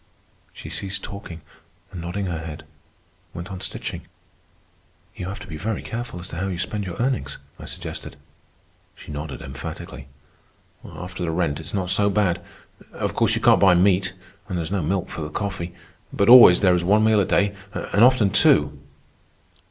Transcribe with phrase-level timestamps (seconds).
[0.51, 1.41] She ceased talking,
[1.91, 2.63] and, nodding her head,
[3.35, 4.07] went on stitching.
[5.15, 8.15] "You have to be very careful as to how you spend your earnings," I suggested.
[8.95, 10.07] She nodded emphatically.
[10.83, 12.41] "After the rent it's not so bad.
[12.93, 14.13] Of course you can't buy meat.
[14.49, 15.75] And there is no milk for the coffee.
[16.11, 18.79] But always there is one meal a day, and often two."